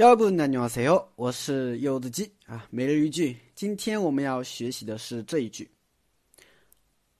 [0.00, 2.66] 여러분안녕하세요我是柚子鸡啊。
[2.70, 5.70] 每日一句，今天我们要学习的是这一句：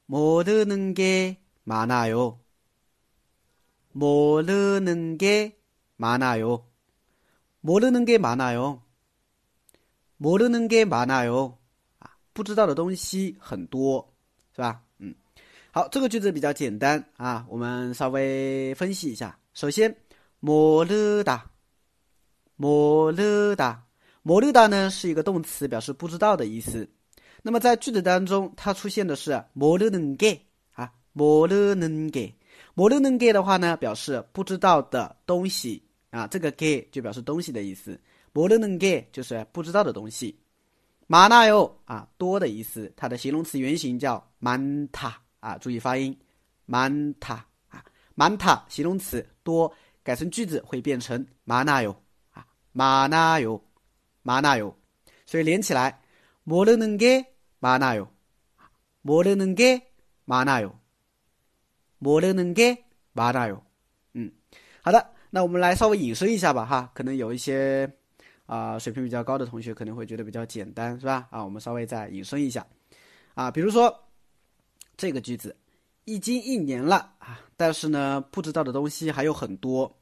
[0.07, 2.37] 모르는게많아 요，
[3.95, 6.65] 모르는게많아 요，
[7.63, 8.83] 모르는게많아 요，
[10.19, 11.57] 모르는게많아 요，
[11.99, 14.13] 啊，不知道的东西很多，
[14.55, 14.83] 是吧？
[14.99, 15.15] 嗯，
[15.73, 19.39] 好，这个句子比较简单啊，我们稍微分析一下。
[19.55, 19.97] 首先，
[20.41, 21.50] 모르 다。
[22.62, 23.84] 莫勒达，
[24.22, 26.88] 莫勒达呢是一个动词，表示不知道的意思。
[27.42, 30.40] 那么在句子当中，它出现的是莫勒能给
[30.74, 32.32] 啊，莫勒能给，
[32.76, 35.82] 莫勒能给的话呢，表示不知道的东西。
[36.12, 38.00] 啊，这个给就表示东西的意思。
[38.32, 40.38] 莫勒能给就是不知道的东西。
[41.08, 46.16] 马纳哟啊，多的意思，它的形容词原型叫曼塔啊，注意发音，
[46.68, 47.84] 曼塔啊，
[48.14, 51.96] 曼塔形容词多，改成句子会变成马纳哟。
[52.73, 53.61] 많아 요，
[54.23, 54.75] 많아 요，
[55.25, 56.01] 所以连起来，
[56.45, 58.09] 모르는게많아 요，
[59.03, 60.79] 모르는게많아 요，
[61.99, 63.63] 모르는게많아 요。
[64.13, 64.31] 嗯，
[64.83, 67.91] 好的，那我们来稍微引申一下吧，哈，可能有一些
[68.47, 71.27] 啊水平比较高的同学可能会觉得比较简单，是吧？
[71.31, 72.67] 啊，我们稍微再引申一下，
[73.35, 73.95] 啊，比如说
[74.97, 75.57] 这个句子，
[76.05, 79.93] 已经一年了啊，但是呢，不知道的东西还有很多，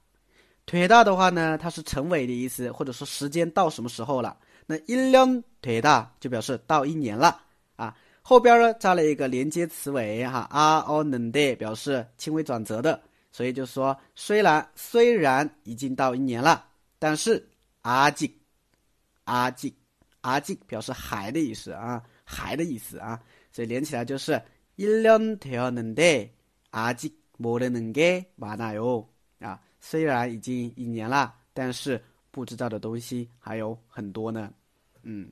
[0.72, 4.38] 腿大的话呢，它是成为的意思，或者说时间到什么时候了？
[4.66, 7.42] 那一两腿大就表示到一年了
[7.76, 7.94] 啊。
[8.22, 16.66] 后边呢加了一个连接词尾哈啊哦能的，表示轻微转折的，所以就说虽然虽然已经到一年了，
[16.98, 17.46] 但是
[17.82, 18.34] 阿吉
[19.26, 19.76] 阿吉
[20.22, 23.20] 阿吉表示还的意思啊，还的意思啊，
[23.52, 24.42] 所以连起来就是
[24.78, 26.30] 一两腿能的
[26.70, 29.11] 阿吉莫的能给完了哟啊。
[29.82, 34.54] 虽然已经一年了，但是不知道的东西还有很多呢。
[35.04, 35.30] 嗯。